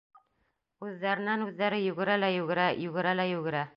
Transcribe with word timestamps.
Үҙҙәренән-үҙҙәре 0.85 1.81
йүгерә 1.89 2.17
лә 2.25 2.31
йүгерә, 2.39 2.67
йүгерә 2.87 3.13
лә 3.21 3.29
йүгерә. 3.35 3.63